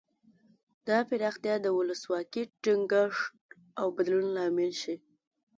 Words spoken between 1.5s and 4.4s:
د ولسواکۍ ټینګښت او بدلون